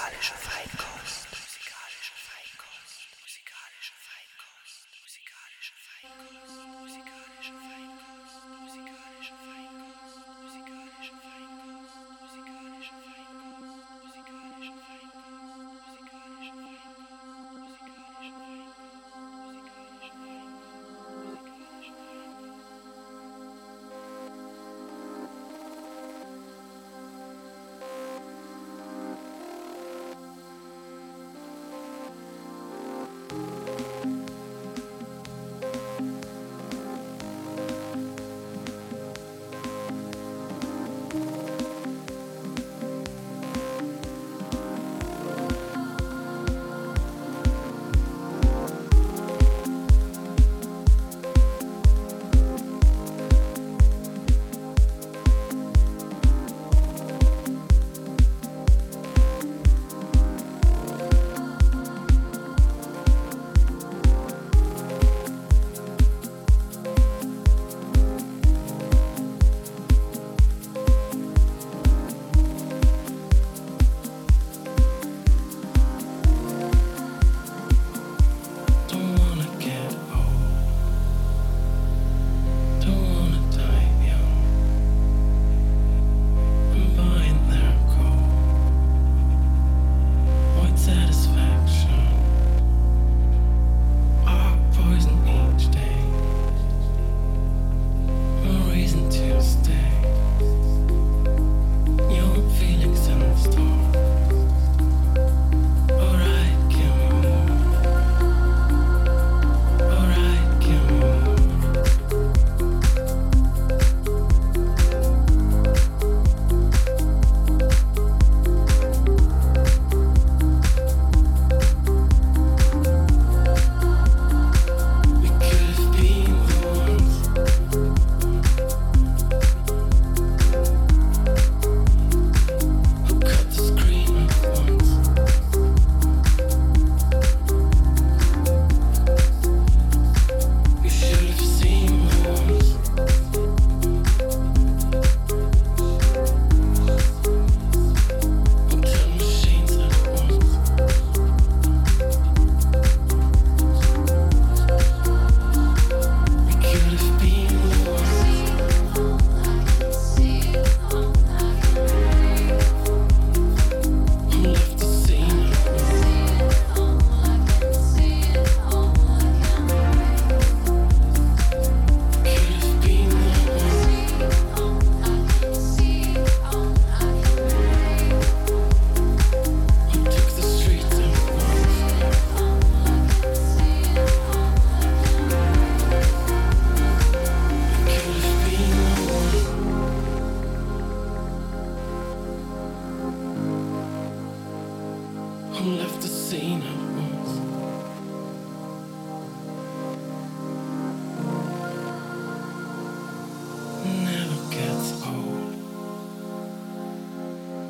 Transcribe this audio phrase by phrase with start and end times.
[0.00, 0.99] musikalische Feinkost.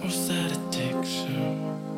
[0.00, 1.89] Could have been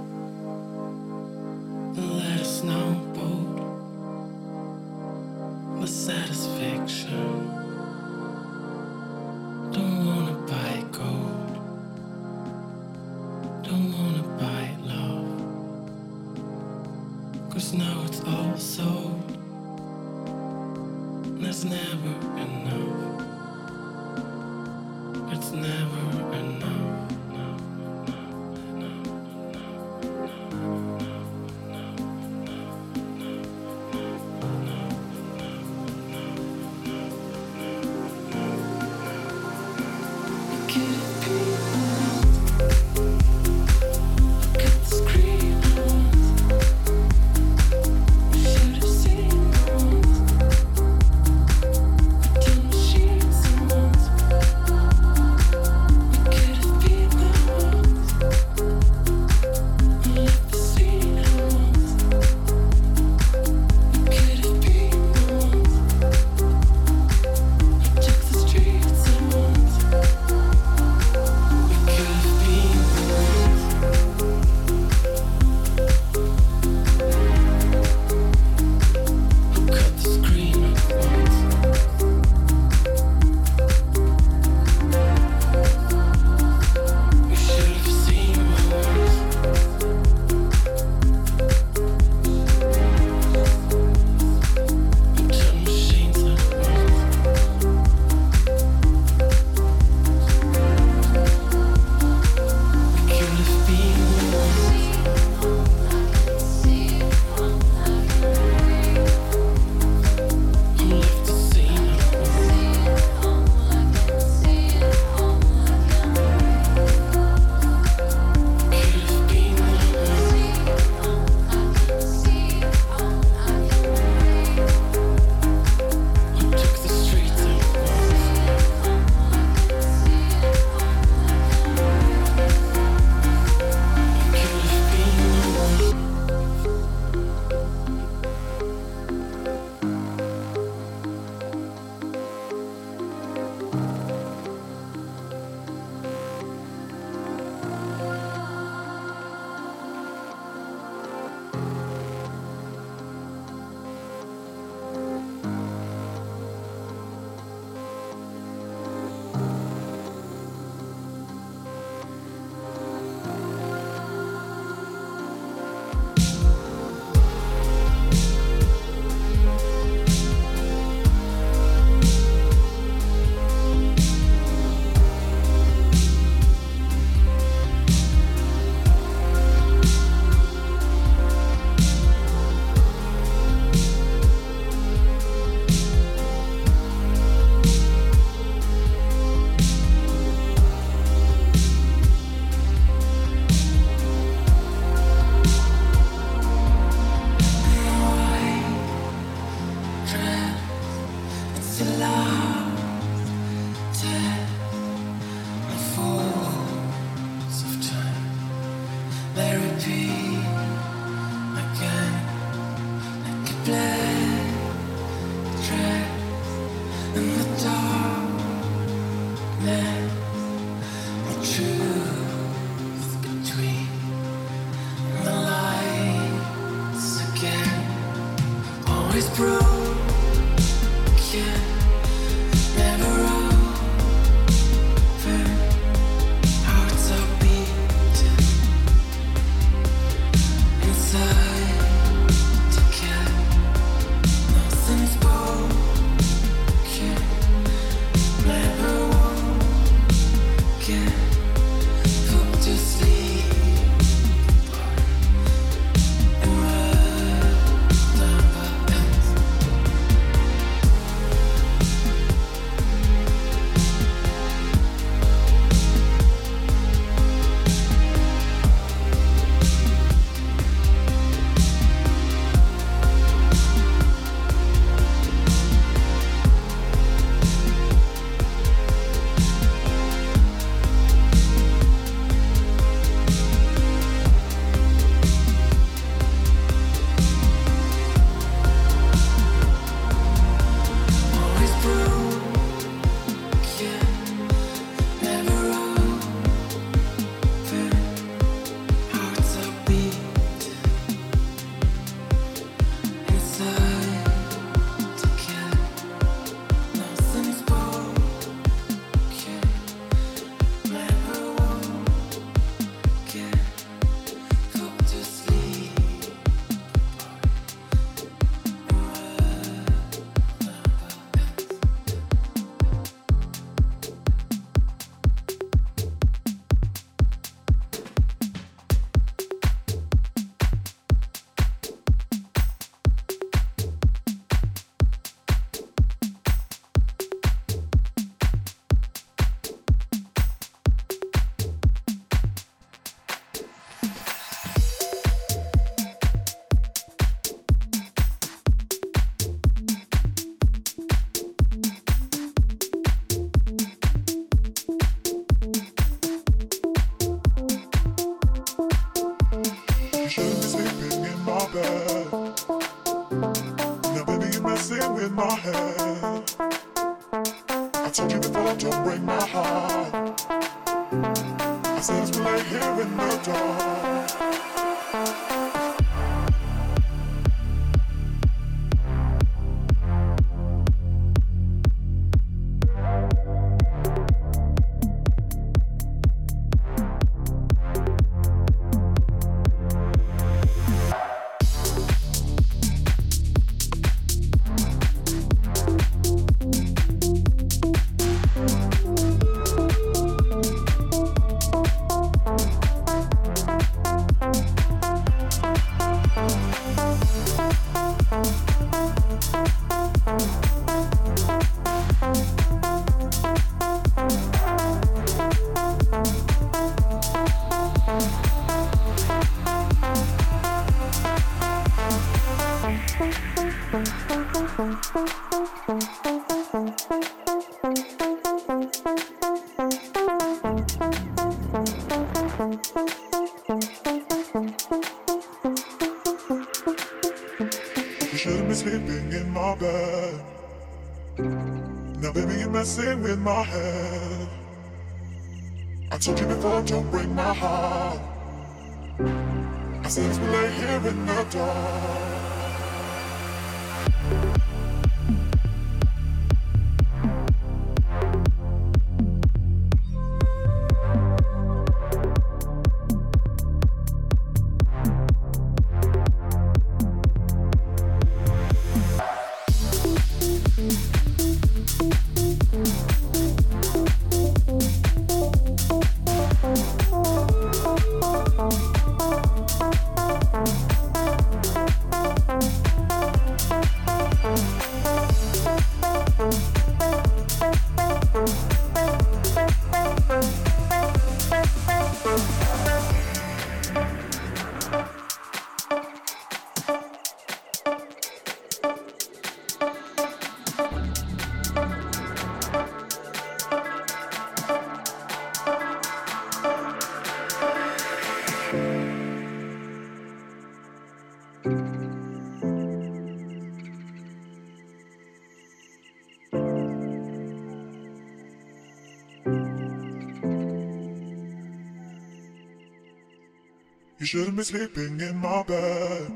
[524.22, 526.31] You shouldn't be sleeping in my bed.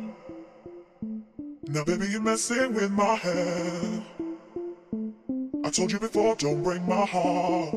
[1.68, 4.02] Now, baby, you're messing with my head.
[5.62, 7.72] I told you before, don't break my heart.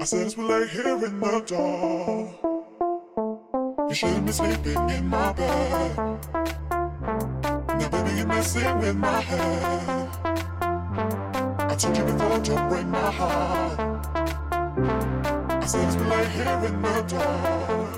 [0.00, 2.28] I said as we lay here in the dark.
[3.88, 5.96] You shouldn't be sleeping in my bed.
[7.80, 10.08] Now, baby, you're messing with my head.
[11.58, 14.06] I told you before, don't break my heart.
[15.50, 17.89] I said as we lay here in the dark.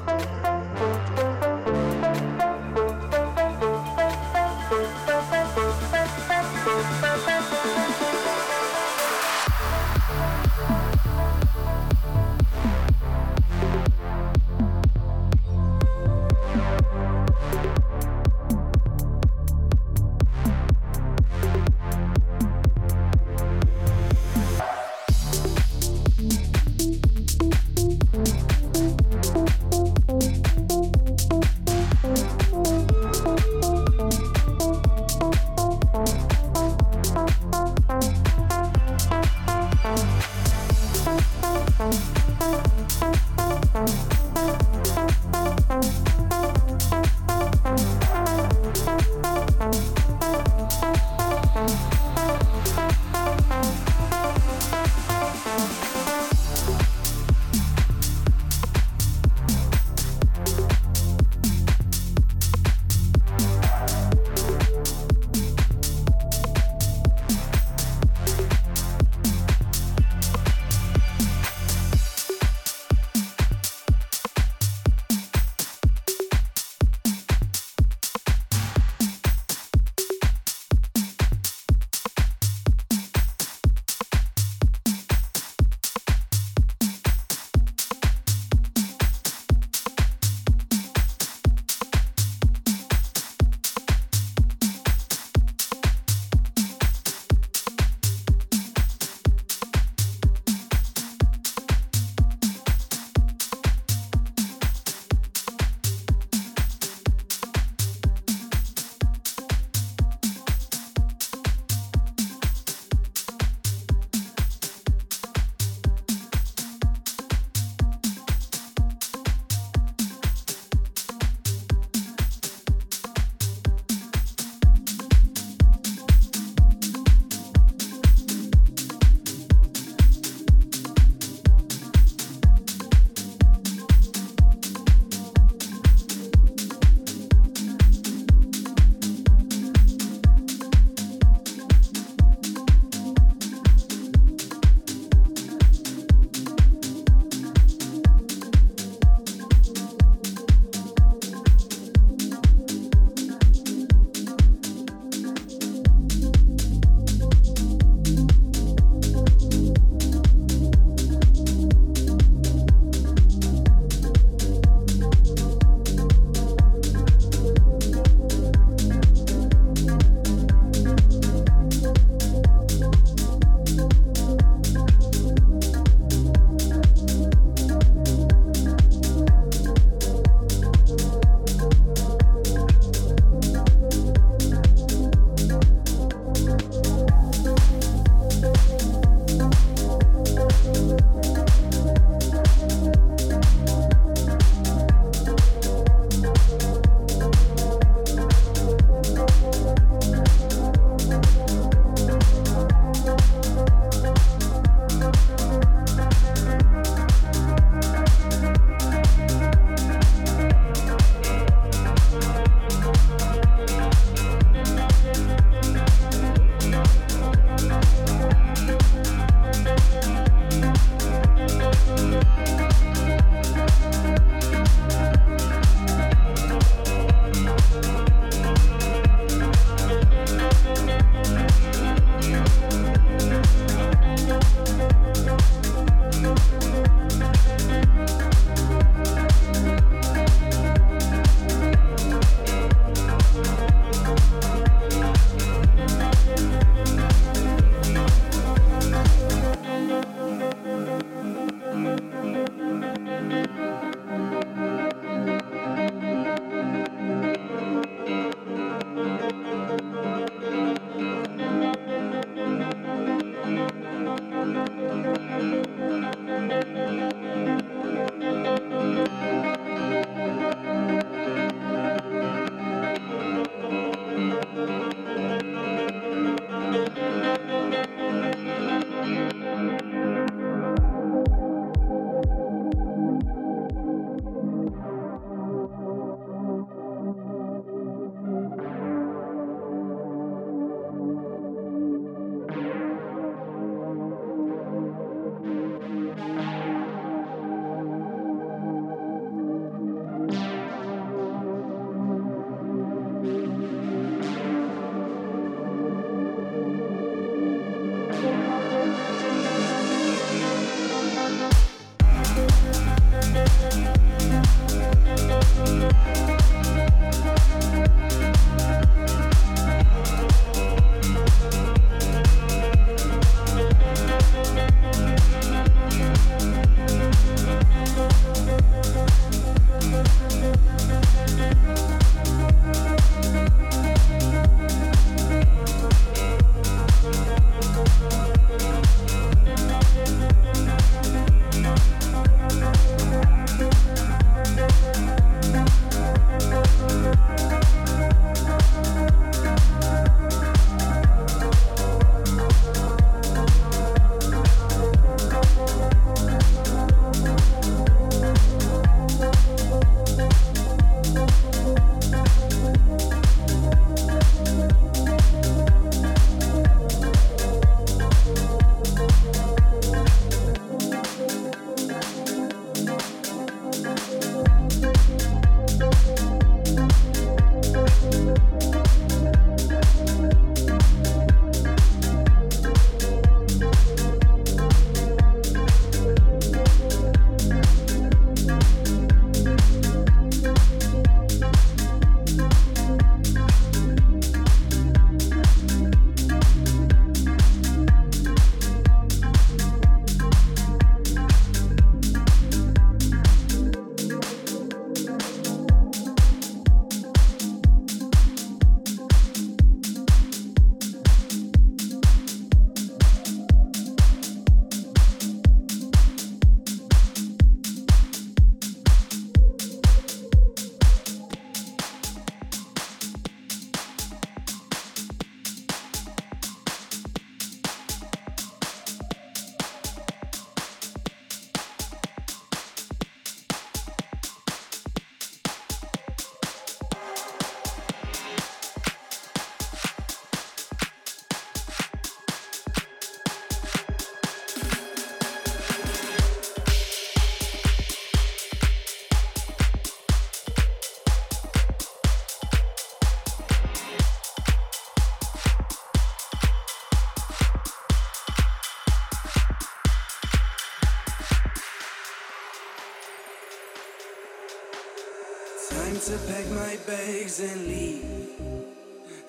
[466.87, 468.05] bags and leave.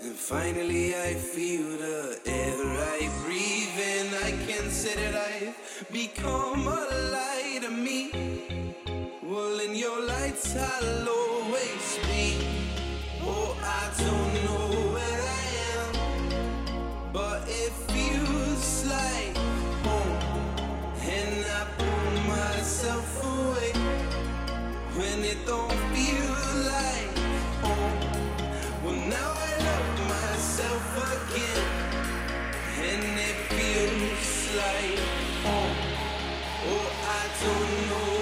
[0.02, 2.58] And finally, I feel the air
[2.98, 8.12] I breathe, and I can say that I've become a light of me.
[9.22, 12.38] Well, in your lights, I'll always be.
[13.22, 19.38] Oh, I don't know where I am, but it feels like
[19.86, 20.18] home.
[21.02, 23.72] And I pull myself away
[24.98, 25.93] when it don't.
[37.44, 38.13] don't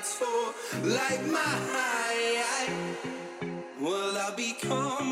[0.00, 0.54] lights for.
[0.82, 1.60] Like my
[3.80, 5.09] well I'll become